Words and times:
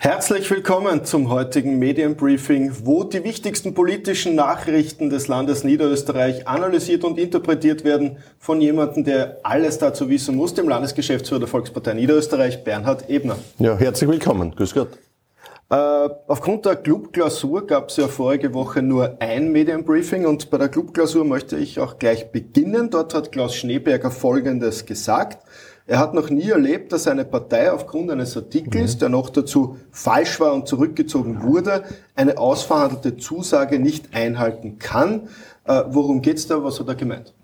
Herzlich 0.00 0.50
willkommen 0.50 1.04
zum 1.04 1.30
heutigen 1.30 1.78
Medienbriefing, 1.78 2.72
wo 2.84 3.02
die 3.04 3.24
wichtigsten 3.24 3.74
politischen 3.74 4.34
Nachrichten 4.34 5.10
des 5.10 5.26
Landes 5.26 5.64
Niederösterreich 5.64 6.46
analysiert 6.46 7.04
und 7.04 7.18
interpretiert 7.18 7.84
werden 7.84 8.18
von 8.38 8.60
jemandem, 8.60 9.04
der 9.04 9.38
alles 9.42 9.78
dazu 9.78 10.08
wissen 10.08 10.36
muss, 10.36 10.54
dem 10.54 10.68
Landesgeschäftsführer 10.68 11.40
der 11.40 11.48
Volkspartei 11.48 11.94
Niederösterreich, 11.94 12.62
Bernhard 12.62 13.08
Ebner. 13.10 13.38
Ja, 13.58 13.76
herzlich 13.76 14.08
willkommen. 14.08 14.54
Grüß 14.54 14.74
Gott. 14.74 14.90
Äh, 15.70 15.74
aufgrund 16.26 16.64
der 16.64 16.76
Clubklausur 16.76 17.66
gab 17.66 17.90
es 17.90 17.98
ja 17.98 18.08
vorige 18.08 18.54
Woche 18.54 18.80
nur 18.80 19.18
ein 19.20 19.52
Medienbriefing 19.52 20.24
und 20.24 20.48
bei 20.48 20.56
der 20.56 20.70
Clubklausur 20.70 21.26
möchte 21.26 21.58
ich 21.58 21.78
auch 21.78 21.98
gleich 21.98 22.32
beginnen. 22.32 22.88
Dort 22.88 23.12
hat 23.12 23.32
Klaus 23.32 23.54
Schneeberger 23.54 24.10
Folgendes 24.10 24.86
gesagt. 24.86 25.44
Er 25.86 25.98
hat 25.98 26.14
noch 26.14 26.30
nie 26.30 26.48
erlebt, 26.48 26.92
dass 26.92 27.06
eine 27.06 27.26
Partei 27.26 27.70
aufgrund 27.70 28.10
eines 28.10 28.34
Artikels, 28.36 28.94
mhm. 28.94 28.98
der 29.00 29.08
noch 29.10 29.28
dazu 29.28 29.76
falsch 29.90 30.40
war 30.40 30.54
und 30.54 30.68
zurückgezogen 30.68 31.42
wurde, 31.42 31.84
eine 32.14 32.38
ausverhandelte 32.38 33.18
Zusage 33.18 33.78
nicht 33.78 34.14
einhalten 34.14 34.78
kann. 34.78 35.28
Äh, 35.64 35.84
worum 35.88 36.22
geht's 36.22 36.46
da? 36.46 36.64
Was 36.64 36.80
hat 36.80 36.88
er 36.88 36.94
gemeint? 36.94 37.34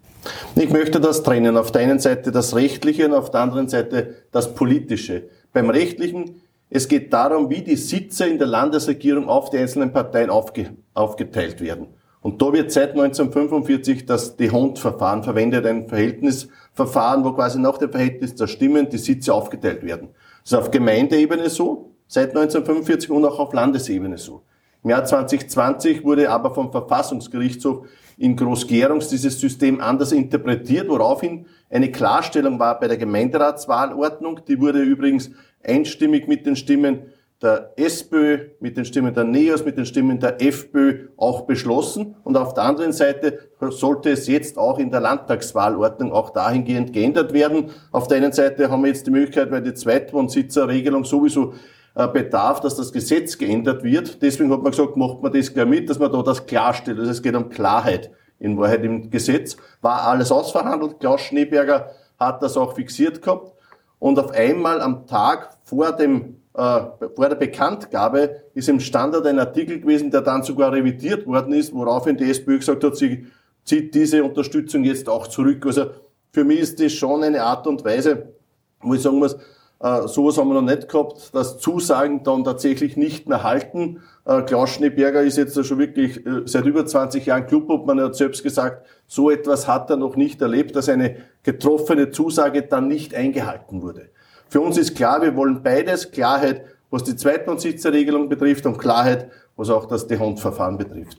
Ich 0.56 0.70
möchte 0.70 0.98
das 0.98 1.22
trennen. 1.22 1.58
Auf 1.58 1.72
der 1.72 1.82
einen 1.82 1.98
Seite 1.98 2.32
das 2.32 2.54
Rechtliche 2.54 3.06
und 3.06 3.12
auf 3.12 3.30
der 3.30 3.40
anderen 3.40 3.68
Seite 3.68 4.14
das 4.32 4.54
Politische. 4.54 5.24
Beim 5.52 5.68
Rechtlichen, 5.68 6.40
es 6.70 6.88
geht 6.88 7.12
darum, 7.12 7.50
wie 7.50 7.62
die 7.62 7.76
Sitze 7.76 8.26
in 8.26 8.38
der 8.38 8.46
Landesregierung 8.46 9.28
auf 9.28 9.50
die 9.50 9.58
einzelnen 9.58 9.92
Parteien 9.92 10.30
aufge 10.30 10.70
aufgeteilt 10.94 11.60
werden. 11.60 11.88
Und 12.20 12.40
da 12.40 12.52
wird 12.52 12.72
seit 12.72 12.92
1945 12.92 14.06
das 14.06 14.36
Dehont-Verfahren 14.36 15.22
verwendet, 15.22 15.66
ein 15.66 15.88
Verhältnisverfahren, 15.88 17.22
wo 17.22 17.32
quasi 17.32 17.58
nach 17.58 17.76
dem 17.76 17.90
Verhältnis 17.90 18.34
der 18.34 18.46
Stimmen 18.46 18.88
die 18.88 18.96
Sitze 18.96 19.34
aufgeteilt 19.34 19.82
werden. 19.82 20.08
Das 20.42 20.52
ist 20.52 20.58
auf 20.58 20.70
Gemeindeebene 20.70 21.50
so, 21.50 21.92
seit 22.06 22.30
1945 22.30 23.10
und 23.10 23.24
auch 23.26 23.38
auf 23.38 23.52
Landesebene 23.52 24.16
so. 24.16 24.42
Im 24.84 24.90
Jahr 24.90 25.04
2020 25.04 26.04
wurde 26.04 26.30
aber 26.30 26.54
vom 26.54 26.70
Verfassungsgerichtshof 26.70 27.86
in 28.18 28.36
Groß-Gerungs 28.36 29.08
dieses 29.08 29.40
System 29.40 29.80
anders 29.80 30.12
interpretiert, 30.12 30.90
woraufhin 30.90 31.46
eine 31.70 31.90
Klarstellung 31.90 32.58
war 32.58 32.78
bei 32.78 32.86
der 32.86 32.98
Gemeinderatswahlordnung. 32.98 34.42
Die 34.46 34.60
wurde 34.60 34.82
übrigens 34.82 35.30
einstimmig 35.64 36.28
mit 36.28 36.44
den 36.44 36.54
Stimmen 36.54 37.06
der 37.40 37.72
SPÖ, 37.76 38.50
mit 38.60 38.76
den 38.76 38.84
Stimmen 38.84 39.14
der 39.14 39.24
NEOS, 39.24 39.64
mit 39.64 39.78
den 39.78 39.86
Stimmen 39.86 40.20
der 40.20 40.42
FPÖ 40.42 41.08
auch 41.16 41.46
beschlossen. 41.46 42.16
Und 42.22 42.36
auf 42.36 42.52
der 42.52 42.64
anderen 42.64 42.92
Seite 42.92 43.38
sollte 43.70 44.10
es 44.10 44.26
jetzt 44.26 44.58
auch 44.58 44.78
in 44.78 44.90
der 44.90 45.00
Landtagswahlordnung 45.00 46.12
auch 46.12 46.28
dahingehend 46.28 46.92
geändert 46.92 47.32
werden. 47.32 47.70
Auf 47.90 48.06
der 48.06 48.18
einen 48.18 48.32
Seite 48.32 48.70
haben 48.70 48.82
wir 48.82 48.88
jetzt 48.88 49.06
die 49.06 49.10
Möglichkeit, 49.10 49.50
weil 49.50 49.62
die 49.62 49.72
Zweitwohnsitzerregelung 49.72 51.04
sowieso 51.04 51.54
bedarf, 51.94 52.60
dass 52.60 52.74
das 52.74 52.92
Gesetz 52.92 53.38
geändert 53.38 53.84
wird. 53.84 54.20
Deswegen 54.20 54.50
hat 54.52 54.62
man 54.62 54.72
gesagt, 54.72 54.96
macht 54.96 55.22
man 55.22 55.32
das 55.32 55.52
gleich 55.52 55.66
mit, 55.66 55.88
dass 55.88 55.98
man 55.98 56.10
da 56.10 56.22
das 56.22 56.46
klarstellt. 56.46 56.98
Also 56.98 57.10
es 57.10 57.22
geht 57.22 57.36
um 57.36 57.48
Klarheit 57.48 58.10
in 58.40 58.58
Wahrheit 58.58 58.84
im 58.84 59.10
Gesetz. 59.10 59.56
War 59.80 60.02
alles 60.02 60.32
ausverhandelt. 60.32 60.98
Klaus 60.98 61.20
Schneeberger 61.20 61.90
hat 62.18 62.42
das 62.42 62.56
auch 62.56 62.74
fixiert 62.74 63.22
gehabt. 63.22 63.52
Und 64.00 64.18
auf 64.18 64.32
einmal 64.32 64.80
am 64.80 65.06
Tag 65.06 65.56
vor 65.62 65.92
dem 65.92 66.40
äh, 66.54 66.80
vor 67.16 67.28
der 67.28 67.36
Bekanntgabe 67.36 68.42
ist 68.54 68.68
im 68.68 68.78
Standard 68.78 69.26
ein 69.26 69.40
Artikel 69.40 69.80
gewesen, 69.80 70.10
der 70.10 70.20
dann 70.20 70.44
sogar 70.44 70.72
revidiert 70.72 71.26
worden 71.26 71.52
ist, 71.52 71.74
woraufhin 71.74 72.16
die 72.16 72.30
SPÖ 72.30 72.58
gesagt 72.58 72.84
hat, 72.84 72.96
sie 72.96 73.26
zieht 73.64 73.94
diese 73.94 74.22
Unterstützung 74.22 74.84
jetzt 74.84 75.08
auch 75.08 75.26
zurück. 75.26 75.66
Also 75.66 75.86
für 76.32 76.44
mich 76.44 76.60
ist 76.60 76.80
das 76.80 76.92
schon 76.92 77.24
eine 77.24 77.42
Art 77.42 77.66
und 77.66 77.84
Weise, 77.84 78.34
wo 78.80 78.94
ich 78.94 79.02
sagen 79.02 79.18
muss, 79.18 79.36
äh, 79.84 80.08
sowas 80.08 80.38
haben 80.38 80.48
wir 80.48 80.54
noch 80.54 80.62
nicht 80.62 80.88
gehabt, 80.88 81.34
dass 81.34 81.58
Zusagen 81.58 82.22
dann 82.22 82.42
tatsächlich 82.42 82.96
nicht 82.96 83.28
mehr 83.28 83.42
halten. 83.42 84.00
Äh, 84.24 84.40
Klaus 84.40 84.70
Schneeberger 84.70 85.20
ist 85.20 85.36
jetzt 85.36 85.62
schon 85.62 85.78
wirklich 85.78 86.24
äh, 86.24 86.40
seit 86.46 86.64
über 86.64 86.86
20 86.86 87.26
Jahren 87.26 87.46
Clubobmann. 87.46 87.98
Er 87.98 88.06
hat 88.06 88.14
selbst 88.14 88.42
gesagt, 88.42 88.86
so 89.06 89.30
etwas 89.30 89.68
hat 89.68 89.90
er 89.90 89.98
noch 89.98 90.16
nicht 90.16 90.40
erlebt, 90.40 90.74
dass 90.74 90.88
eine 90.88 91.16
getroffene 91.42 92.10
Zusage 92.10 92.62
dann 92.62 92.88
nicht 92.88 93.14
eingehalten 93.14 93.82
wurde. 93.82 94.08
Für 94.48 94.62
uns 94.62 94.78
ist 94.78 94.96
klar, 94.96 95.20
wir 95.20 95.36
wollen 95.36 95.62
beides, 95.62 96.12
Klarheit, 96.12 96.64
was 96.90 97.04
die 97.04 97.14
Zweitwohnsitzerregelung 97.14 98.30
betrifft 98.30 98.64
und 98.64 98.78
Klarheit, 98.78 99.30
was 99.54 99.68
auch 99.68 99.84
das 99.84 100.06
Dehont-Verfahren 100.06 100.78
betrifft. 100.78 101.18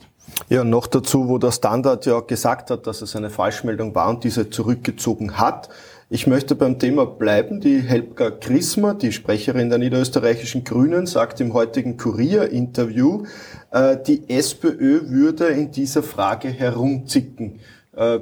Ja, 0.49 0.63
noch 0.63 0.87
dazu, 0.87 1.29
wo 1.29 1.37
der 1.37 1.51
Standard 1.51 2.05
ja 2.05 2.19
gesagt 2.19 2.71
hat, 2.71 2.87
dass 2.87 3.01
es 3.01 3.15
eine 3.15 3.29
Falschmeldung 3.29 3.93
war 3.93 4.09
und 4.09 4.23
diese 4.23 4.49
zurückgezogen 4.49 5.37
hat. 5.37 5.69
Ich 6.15 6.27
möchte 6.27 6.55
beim 6.55 6.79
Thema 6.79 7.05
bleiben. 7.05 7.59
Die 7.59 7.81
Helga 7.81 8.31
Chrismer, 8.31 8.93
die 8.93 9.11
Sprecherin 9.11 9.67
der 9.67 9.79
niederösterreichischen 9.79 10.63
Grünen, 10.63 11.07
sagt 11.07 11.41
im 11.41 11.53
heutigen 11.53 11.97
Kurier-Interview, 11.97 13.23
äh, 13.71 13.97
die 14.01 14.29
SPÖ 14.29 15.09
würde 15.09 15.47
in 15.47 15.71
dieser 15.71 16.03
Frage 16.03 16.47
herumzicken. 16.47 17.59
Äh, 17.93 18.19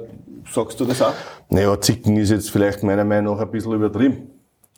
sagst 0.52 0.80
du 0.80 0.86
das 0.86 1.02
auch? 1.02 1.14
Naja, 1.50 1.80
zicken 1.80 2.16
ist 2.16 2.30
jetzt 2.30 2.50
vielleicht 2.50 2.82
meiner 2.82 3.04
Meinung 3.04 3.36
nach 3.36 3.44
ein 3.44 3.50
bisschen 3.52 3.74
übertrieben. 3.74 4.33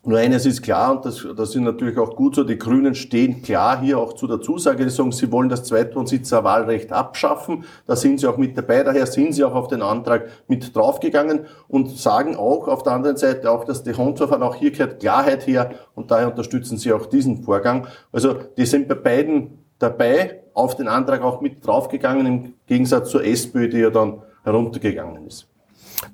Nur 0.08 0.20
eines 0.20 0.46
ist 0.46 0.62
klar, 0.62 0.92
und 0.92 1.04
das, 1.04 1.26
das 1.36 1.48
ist 1.48 1.60
natürlich 1.60 1.98
auch 1.98 2.14
gut 2.14 2.36
so, 2.36 2.44
die 2.44 2.56
Grünen 2.56 2.94
stehen 2.94 3.42
klar 3.42 3.80
hier 3.80 3.98
auch 3.98 4.12
zu 4.12 4.28
der 4.28 4.40
Zusage, 4.40 4.84
die 4.84 4.90
sagen, 4.90 5.10
sie 5.10 5.32
wollen 5.32 5.48
das 5.48 5.64
Zweitwohnsitzerwahlrecht 5.64 6.92
abschaffen. 6.92 7.64
Da 7.88 7.96
sind 7.96 8.20
sie 8.20 8.28
auch 8.28 8.36
mit 8.36 8.56
dabei, 8.56 8.84
daher 8.84 9.06
sind 9.06 9.32
sie 9.32 9.42
auch 9.42 9.56
auf 9.56 9.66
den 9.66 9.82
Antrag 9.82 10.28
mit 10.46 10.76
draufgegangen 10.76 11.46
und 11.66 11.90
sagen 11.90 12.36
auch 12.36 12.68
auf 12.68 12.84
der 12.84 12.92
anderen 12.92 13.16
Seite 13.16 13.50
auch, 13.50 13.64
dass 13.64 13.82
die 13.82 13.96
Handverfahren 13.96 14.44
auch 14.44 14.54
hier 14.54 14.70
gehört 14.70 15.00
Klarheit 15.00 15.44
her 15.48 15.70
und 15.96 16.12
daher 16.12 16.28
unterstützen 16.28 16.78
sie 16.78 16.92
auch 16.92 17.06
diesen 17.06 17.42
Vorgang. 17.42 17.88
Also 18.12 18.34
die 18.56 18.66
sind 18.66 18.86
bei 18.86 18.94
beiden 18.94 19.58
dabei, 19.80 20.44
auf 20.54 20.76
den 20.76 20.86
Antrag 20.86 21.22
auch 21.22 21.40
mit 21.40 21.66
draufgegangen, 21.66 22.26
im 22.26 22.54
Gegensatz 22.68 23.10
zur 23.10 23.24
SPÖ, 23.24 23.68
die 23.68 23.78
ja 23.78 23.90
dann 23.90 24.22
heruntergegangen 24.44 25.26
ist. 25.26 25.48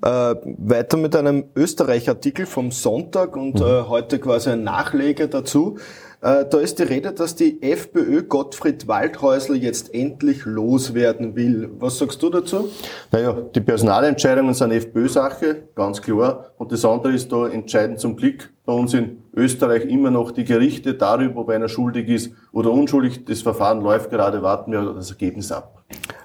Äh, 0.03 0.35
weiter 0.45 0.97
mit 0.97 1.15
einem 1.17 1.45
Österreich-Artikel 1.55 2.47
vom 2.47 2.71
Sonntag 2.71 3.37
und 3.37 3.61
mhm. 3.61 3.67
äh, 3.67 3.83
heute 3.89 4.19
quasi 4.19 4.51
ein 4.51 4.65
Nachleger 4.65 5.29
dazu. 5.29 5.79
Äh, 6.23 6.45
da 6.49 6.59
ist 6.59 6.79
die 6.79 6.85
Rede, 6.85 7.13
dass 7.13 7.35
die 7.35 7.61
FPÖ 7.63 8.23
Gottfried 8.23 8.87
Waldhäusl 8.87 9.57
jetzt 9.57 9.93
endlich 9.93 10.45
loswerden 10.45 11.35
will. 11.35 11.69
Was 11.81 11.99
sagst 11.99 12.23
du 12.23 12.31
dazu? 12.31 12.69
Naja, 13.11 13.37
die 13.55 13.61
Personalentscheidungen 13.61 14.55
sind 14.55 14.71
FPÖ-Sache, 14.71 15.65
ganz 15.75 16.01
klar. 16.01 16.53
Und 16.59 16.71
das 16.71 16.85
andere 16.85 17.13
ist 17.13 17.33
da 17.33 17.49
entscheidend 17.49 17.99
zum 17.99 18.17
Glück 18.17 18.51
bei 18.65 18.73
uns 18.73 18.95
in 18.95 19.25
Österreich 19.35 19.85
immer 19.87 20.13
noch 20.13 20.31
die 20.31 20.45
Gerichte 20.45 20.95
darüber, 20.95 21.41
ob 21.41 21.49
einer 21.49 21.69
schuldig 21.69 22.09
ist 22.09 22.33
oder 22.53 22.71
unschuldig. 22.71 23.25
Das 23.25 23.43
Verfahren 23.43 23.81
läuft 23.81 24.11
gerade, 24.11 24.43
warten 24.43 24.71
wir 24.71 24.95
das 24.95 25.11
Ergebnis 25.11 25.51
ab. 25.51 25.82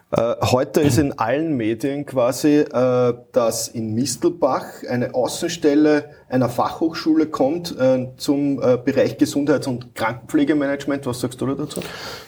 Äh, 0.10 0.36
heute 0.42 0.80
ist 0.80 0.98
in 1.00 1.20
allen 1.20 1.58
Medien 1.58 2.06
quasi, 2.06 2.60
äh, 2.60 3.14
dass 3.34 3.68
in 3.68 3.94
Mistelbach 3.94 4.84
eine 4.90 5.14
Außenstelle 5.14 6.12
einer 6.30 6.48
Fachhochschule 6.48 7.26
kommt 7.26 7.78
äh, 7.78 8.08
zum 8.16 8.58
Bereich 8.58 9.18
Gesundheits- 9.18 9.68
und 9.68 9.96
Krankenpflegemanagement. 9.96 11.06
Was 11.06 11.20
sagst 11.20 11.42
du 11.42 11.48
dazu? 11.48 11.82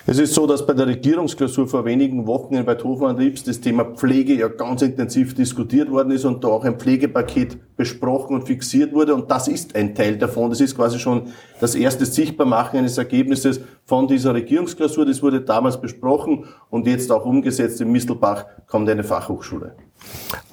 Es 0.05 0.19
ist 0.19 0.33
so, 0.33 0.45
dass 0.45 0.65
bei 0.65 0.73
der 0.73 0.87
Regierungsklausur 0.87 1.67
vor 1.67 1.85
wenigen 1.85 2.27
Wochen 2.27 2.55
in 2.55 2.65
Bad 2.65 2.83
Hofmann 2.83 3.17
Liebs 3.17 3.43
das 3.43 3.61
Thema 3.61 3.85
Pflege 3.85 4.33
ja 4.33 4.49
ganz 4.49 4.81
intensiv 4.81 5.33
diskutiert 5.33 5.89
worden 5.89 6.11
ist 6.11 6.25
und 6.25 6.43
da 6.43 6.49
auch 6.49 6.65
ein 6.65 6.77
Pflegepaket 6.77 7.75
besprochen 7.77 8.35
und 8.35 8.47
fixiert 8.47 8.93
wurde. 8.93 9.15
Und 9.15 9.31
das 9.31 9.47
ist 9.47 9.75
ein 9.75 9.95
Teil 9.95 10.17
davon. 10.17 10.49
Das 10.49 10.59
ist 10.59 10.75
quasi 10.75 10.99
schon 10.99 11.27
das 11.59 11.75
erste 11.75 12.05
Sichtbarmachen 12.05 12.79
eines 12.79 12.97
Ergebnisses 12.97 13.61
von 13.85 14.07
dieser 14.07 14.33
Regierungsklausur. 14.33 15.05
Das 15.05 15.21
wurde 15.21 15.41
damals 15.41 15.79
besprochen 15.79 16.45
und 16.69 16.87
jetzt 16.87 17.11
auch 17.11 17.25
umgesetzt. 17.25 17.81
In 17.81 17.91
Mistelbach 17.91 18.45
kommt 18.67 18.89
eine 18.89 19.03
Fachhochschule. 19.03 19.75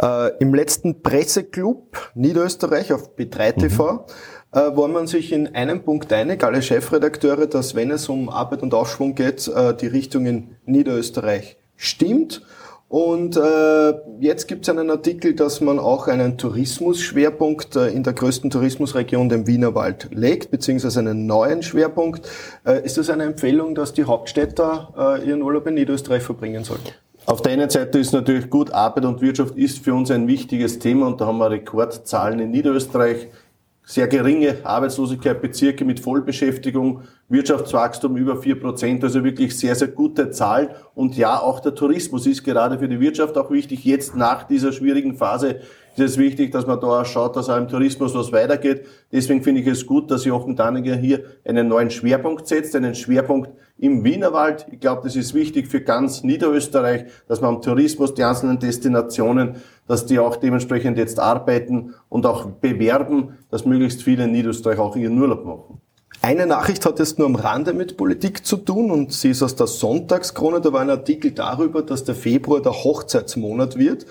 Äh, 0.00 0.36
Im 0.38 0.54
letzten 0.54 1.02
Presseclub 1.02 2.10
Niederösterreich 2.14 2.92
auf 2.92 3.16
B3 3.16 3.56
TV 3.56 3.92
mhm. 3.92 4.58
äh, 4.58 4.76
war 4.76 4.88
man 4.88 5.06
sich 5.06 5.32
in 5.32 5.54
einem 5.54 5.82
Punkt 5.82 6.12
einig, 6.12 6.42
alle 6.42 6.62
Chefredakteure, 6.62 7.46
dass 7.46 7.74
wenn 7.74 7.90
es 7.90 8.08
um 8.08 8.28
Arbeit 8.28 8.62
und 8.62 8.74
Aufschwung 8.74 9.14
geht, 9.14 9.48
äh, 9.48 9.74
die 9.74 9.86
Richtung 9.86 10.26
in 10.26 10.56
Niederösterreich 10.64 11.56
stimmt. 11.76 12.42
Und 12.88 13.36
äh, 13.36 13.94
jetzt 14.20 14.46
gibt 14.46 14.62
es 14.62 14.68
einen 14.68 14.90
Artikel, 14.90 15.34
dass 15.34 15.60
man 15.60 15.80
auch 15.80 16.06
einen 16.06 16.38
Tourismusschwerpunkt 16.38 17.74
äh, 17.74 17.88
in 17.88 18.04
der 18.04 18.12
größten 18.12 18.48
Tourismusregion, 18.50 19.28
dem 19.28 19.48
Wienerwald, 19.48 20.08
legt, 20.12 20.52
beziehungsweise 20.52 21.00
einen 21.00 21.26
neuen 21.26 21.62
Schwerpunkt. 21.62 22.28
Äh, 22.64 22.84
ist 22.84 22.96
das 22.96 23.10
eine 23.10 23.24
Empfehlung, 23.24 23.74
dass 23.74 23.92
die 23.92 24.04
Hauptstädter 24.04 25.18
äh, 25.20 25.28
ihren 25.28 25.42
Urlaub 25.42 25.66
in 25.66 25.74
Niederösterreich 25.74 26.22
verbringen 26.22 26.62
sollen? 26.62 26.82
Auf 27.26 27.42
der 27.42 27.54
einen 27.54 27.68
Seite 27.68 27.98
ist 27.98 28.12
natürlich 28.12 28.50
gut, 28.50 28.70
Arbeit 28.70 29.04
und 29.04 29.20
Wirtschaft 29.20 29.56
ist 29.56 29.80
für 29.80 29.92
uns 29.92 30.12
ein 30.12 30.28
wichtiges 30.28 30.78
Thema 30.78 31.08
und 31.08 31.20
da 31.20 31.26
haben 31.26 31.38
wir 31.38 31.50
Rekordzahlen 31.50 32.38
in 32.38 32.52
Niederösterreich 32.52 33.26
sehr 33.88 34.08
geringe 34.08 34.56
Arbeitslosigkeit, 34.64 35.40
Bezirke 35.40 35.84
mit 35.84 36.00
Vollbeschäftigung, 36.00 37.02
Wirtschaftswachstum 37.28 38.16
über 38.16 38.36
vier 38.42 38.58
Prozent, 38.58 39.04
also 39.04 39.22
wirklich 39.22 39.56
sehr, 39.56 39.76
sehr 39.76 39.86
gute 39.86 40.30
Zahl. 40.30 40.74
Und 40.96 41.16
ja, 41.16 41.38
auch 41.40 41.60
der 41.60 41.72
Tourismus 41.72 42.26
ist 42.26 42.42
gerade 42.42 42.80
für 42.80 42.88
die 42.88 42.98
Wirtschaft 42.98 43.38
auch 43.38 43.48
wichtig. 43.52 43.84
Jetzt 43.84 44.16
nach 44.16 44.42
dieser 44.42 44.72
schwierigen 44.72 45.14
Phase 45.14 45.60
ist 45.94 46.00
es 46.00 46.18
wichtig, 46.18 46.50
dass 46.50 46.66
man 46.66 46.80
da 46.80 47.00
auch 47.00 47.06
schaut, 47.06 47.36
dass 47.36 47.48
auch 47.48 47.56
im 47.56 47.68
Tourismus 47.68 48.12
was 48.12 48.32
weitergeht. 48.32 48.86
Deswegen 49.12 49.44
finde 49.44 49.60
ich 49.60 49.68
es 49.68 49.86
gut, 49.86 50.10
dass 50.10 50.24
Jochen 50.24 50.56
Danninger 50.56 50.96
hier 50.96 51.24
einen 51.44 51.68
neuen 51.68 51.90
Schwerpunkt 51.90 52.48
setzt, 52.48 52.74
einen 52.74 52.96
Schwerpunkt 52.96 53.50
im 53.78 54.04
Wienerwald. 54.04 54.66
Ich 54.70 54.80
glaube, 54.80 55.02
das 55.04 55.16
ist 55.16 55.34
wichtig 55.34 55.68
für 55.68 55.80
ganz 55.80 56.22
Niederösterreich, 56.22 57.04
dass 57.28 57.40
man 57.40 57.56
am 57.56 57.62
Tourismus, 57.62 58.14
die 58.14 58.24
einzelnen 58.24 58.58
Destinationen, 58.58 59.56
dass 59.86 60.06
die 60.06 60.18
auch 60.18 60.36
dementsprechend 60.36 60.98
jetzt 60.98 61.20
arbeiten 61.20 61.94
und 62.08 62.26
auch 62.26 62.46
bewerben, 62.46 63.38
dass 63.50 63.66
möglichst 63.66 64.02
viele 64.02 64.24
in 64.24 64.32
Niederösterreich 64.32 64.78
auch 64.78 64.96
ihren 64.96 65.20
Urlaub 65.20 65.44
machen. 65.44 65.80
Eine 66.22 66.46
Nachricht 66.46 66.86
hat 66.86 66.98
jetzt 66.98 67.18
nur 67.18 67.28
am 67.28 67.36
Rande 67.36 67.72
mit 67.74 67.96
Politik 67.96 68.44
zu 68.46 68.56
tun 68.56 68.90
und 68.90 69.12
sie 69.12 69.30
ist 69.30 69.42
aus 69.42 69.54
der 69.54 69.66
Sonntagskrone. 69.66 70.60
Da 70.60 70.72
war 70.72 70.80
ein 70.80 70.90
Artikel 70.90 71.30
darüber, 71.32 71.82
dass 71.82 72.04
der 72.04 72.14
Februar 72.14 72.60
der 72.60 72.72
Hochzeitsmonat 72.72 73.76
wird. 73.76 74.06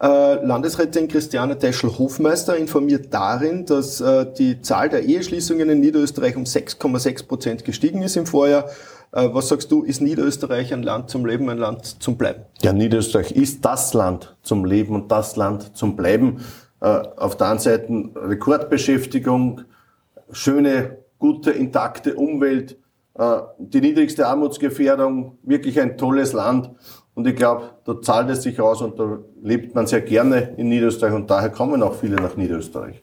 Äh, 0.00 0.46
Landesrätin 0.46 1.08
Christiane 1.08 1.58
Teschel-Hofmeister 1.58 2.56
informiert 2.56 3.12
darin, 3.12 3.66
dass 3.66 4.00
äh, 4.00 4.26
die 4.38 4.62
Zahl 4.62 4.88
der 4.88 5.02
Eheschließungen 5.02 5.68
in 5.68 5.80
Niederösterreich 5.80 6.36
um 6.36 6.44
6,6 6.44 7.26
Prozent 7.26 7.64
gestiegen 7.64 8.02
ist 8.02 8.16
im 8.16 8.24
Vorjahr. 8.24 8.66
Äh, 9.12 9.28
was 9.32 9.48
sagst 9.48 9.70
du, 9.72 9.82
ist 9.82 10.00
Niederösterreich 10.00 10.72
ein 10.72 10.82
Land 10.82 11.10
zum 11.10 11.24
Leben, 11.24 11.48
ein 11.48 11.58
Land 11.58 12.02
zum 12.02 12.16
Bleiben? 12.16 12.42
Ja, 12.62 12.72
Niederösterreich 12.72 13.32
ist 13.32 13.64
das 13.64 13.94
Land 13.94 14.36
zum 14.42 14.64
Leben 14.64 14.94
und 14.94 15.10
das 15.10 15.36
Land 15.36 15.76
zum 15.76 15.96
Bleiben. 15.96 16.40
Äh, 16.80 16.86
auf 16.86 17.36
der 17.36 17.48
einen 17.48 17.58
Seite 17.58 18.10
Rekordbeschäftigung, 18.14 19.62
schöne, 20.30 20.98
gute, 21.18 21.50
intakte 21.50 22.14
Umwelt, 22.14 22.78
äh, 23.14 23.38
die 23.58 23.80
niedrigste 23.80 24.26
Armutsgefährdung, 24.26 25.38
wirklich 25.42 25.80
ein 25.80 25.96
tolles 25.96 26.32
Land. 26.32 26.70
Und 27.14 27.26
ich 27.26 27.34
glaube, 27.34 27.70
da 27.84 28.00
zahlt 28.00 28.30
es 28.30 28.42
sich 28.42 28.60
aus 28.60 28.80
und 28.80 28.98
da 28.98 29.18
lebt 29.42 29.74
man 29.74 29.88
sehr 29.88 30.02
gerne 30.02 30.54
in 30.56 30.68
Niederösterreich 30.68 31.14
und 31.14 31.28
daher 31.28 31.50
kommen 31.50 31.82
auch 31.82 31.94
viele 31.94 32.16
nach 32.16 32.36
Niederösterreich. 32.36 33.02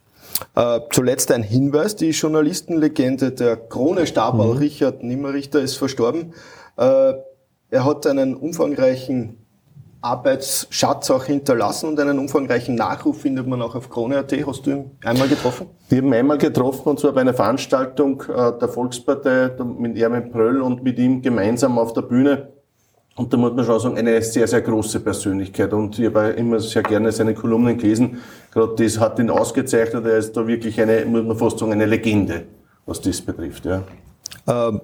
Äh, 0.56 0.82
zuletzt 0.92 1.32
ein 1.32 1.44
Hinweis, 1.44 1.96
die 1.96 2.10
Journalistenlegende, 2.10 3.32
der 3.32 3.58
Krone-Stabal 3.58 4.54
mhm. 4.54 4.58
Richard 4.58 5.04
Nimmerrichter 5.04 5.62
ist 5.62 5.78
verstorben. 5.78 6.34
Äh, 6.78 7.14
er 7.70 7.86
hat 7.86 8.06
einen 8.08 8.36
umfangreichen 8.36 9.46
Arbeitsschatz 10.06 11.10
auch 11.10 11.26
hinterlassen 11.26 11.90
und 11.90 12.00
einen 12.00 12.20
umfangreichen 12.20 12.76
Nachruf 12.76 13.22
findet 13.22 13.48
man 13.48 13.62
auch 13.62 13.74
auf 13.74 13.90
Krone.at. 13.90 14.32
Hast 14.46 14.68
du 14.68 14.72
ihn 14.72 14.92
einmal 15.04 15.28
getroffen? 15.28 15.68
Wir 15.90 15.98
haben 15.98 16.14
einmal 16.14 16.38
getroffen 16.38 16.90
und 16.90 17.00
zwar 17.00 17.14
bei 17.14 17.22
einer 17.22 17.34
Veranstaltung 17.34 18.22
äh, 18.24 18.52
der 18.60 18.68
Volkspartei 18.68 19.52
mit 19.64 19.98
Erwin 19.98 20.32
Pröll 20.32 20.62
und 20.62 20.84
mit 20.84 21.00
ihm 21.00 21.24
gemeinsam 21.24 21.80
auf 21.80 21.94
der 21.94 22.04
Bühne. 22.04 22.55
Und 23.18 23.32
da 23.32 23.38
muss 23.38 23.54
man 23.54 23.64
schon 23.64 23.80
sagen, 23.80 23.98
eine 23.98 24.22
sehr, 24.22 24.46
sehr 24.46 24.62
große 24.62 25.00
Persönlichkeit. 25.00 25.72
Und 25.72 25.98
ich 25.98 26.06
habe 26.08 26.32
immer 26.32 26.60
sehr 26.60 26.84
gerne 26.84 27.14
seine 27.14 27.34
Kolumnen 27.34 27.78
gelesen. 27.78 28.22
Gerade 28.52 28.76
das 28.76 29.00
hat 29.00 29.20
ihn 29.20 29.30
ausgezeichnet. 29.30 30.06
Er 30.06 30.18
ist 30.18 30.34
da 30.36 30.46
wirklich 30.46 30.80
eine, 30.82 31.06
muss 31.06 31.24
man 31.24 31.38
fast 31.38 31.60
sagen, 31.60 31.72
eine 31.72 31.86
Legende, 31.86 32.44
was 32.86 33.00
das 33.00 33.22
betrifft. 33.22 33.64
Ja. 33.66 33.84
Ähm, 34.48 34.82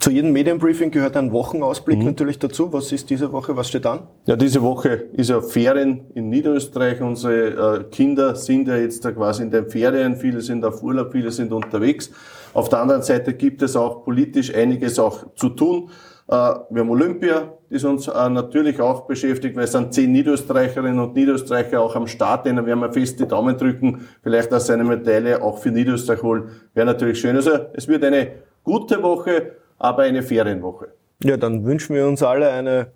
zu 0.00 0.10
jedem 0.10 0.32
Medienbriefing 0.32 0.90
gehört 0.90 1.18
ein 1.18 1.32
Wochenausblick 1.32 1.98
mhm. 1.98 2.06
natürlich 2.06 2.38
dazu. 2.38 2.72
Was 2.72 2.92
ist 2.92 3.10
diese 3.10 3.30
Woche? 3.30 3.54
Was 3.56 3.68
steht 3.68 3.84
an? 3.84 4.00
Ja, 4.24 4.36
diese 4.36 4.62
Woche 4.62 5.08
ist 5.12 5.28
ja 5.28 5.42
Ferien 5.42 6.06
in 6.14 6.30
Niederösterreich. 6.30 7.02
Unsere 7.02 7.80
äh, 7.80 7.84
Kinder 7.90 8.36
sind 8.36 8.68
ja 8.68 8.76
jetzt 8.76 9.04
da 9.04 9.12
quasi 9.12 9.42
in 9.42 9.50
den 9.50 9.68
Ferien. 9.68 10.16
Viele 10.16 10.40
sind 10.40 10.64
auf 10.64 10.82
Urlaub, 10.82 11.12
viele 11.12 11.30
sind 11.30 11.52
unterwegs. 11.52 12.10
Auf 12.54 12.70
der 12.70 12.80
anderen 12.80 13.02
Seite 13.02 13.34
gibt 13.34 13.60
es 13.60 13.76
auch 13.76 14.04
politisch 14.04 14.54
einiges 14.54 14.98
auch 14.98 15.34
zu 15.34 15.50
tun. 15.50 15.90
Äh, 16.28 16.34
wir 16.70 16.80
haben 16.80 16.90
Olympia, 16.90 17.52
das 17.70 17.84
uns 17.84 18.06
äh, 18.06 18.28
natürlich 18.28 18.80
auch 18.80 19.06
beschäftigt, 19.06 19.56
weil 19.56 19.64
es 19.64 19.72
sind 19.72 19.94
zehn 19.94 20.12
Niederösterreicherinnen 20.12 20.98
und 21.00 21.14
Niederösterreicher 21.14 21.80
auch 21.80 21.96
am 21.96 22.06
Start, 22.06 22.44
denen 22.46 22.66
werden 22.66 22.80
wir 22.80 22.92
fest 22.92 23.18
die 23.18 23.26
Daumen 23.26 23.56
drücken, 23.56 24.06
vielleicht 24.22 24.52
auch 24.52 24.60
seine 24.60 24.84
Medaille 24.84 25.42
auch 25.42 25.58
für 25.58 25.70
Niederösterreich 25.70 26.22
holen, 26.22 26.50
wäre 26.74 26.86
natürlich 26.86 27.18
schön. 27.20 27.34
Also 27.36 27.52
es 27.72 27.88
wird 27.88 28.04
eine 28.04 28.32
gute 28.62 29.02
Woche, 29.02 29.52
aber 29.78 30.02
eine 30.02 30.22
Ferienwoche. 30.22 30.88
Ja, 31.24 31.36
dann 31.36 31.64
wünschen 31.64 31.96
wir 31.96 32.06
uns 32.06 32.22
alle 32.22 32.50
eine 32.50 32.88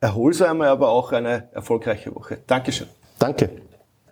erholsame, 0.00 0.68
aber 0.68 0.88
auch 0.88 1.12
eine 1.12 1.48
erfolgreiche 1.52 2.14
Woche. 2.14 2.38
Dankeschön. 2.46 2.88
Danke. 3.18 3.50